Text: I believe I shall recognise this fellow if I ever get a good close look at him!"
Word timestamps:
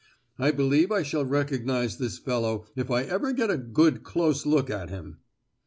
I 0.39 0.49
believe 0.49 0.91
I 0.91 1.03
shall 1.03 1.23
recognise 1.25 1.97
this 1.99 2.17
fellow 2.17 2.65
if 2.75 2.89
I 2.89 3.03
ever 3.03 3.33
get 3.33 3.51
a 3.51 3.57
good 3.59 4.01
close 4.01 4.47
look 4.47 4.71
at 4.71 4.89
him!" 4.89 5.19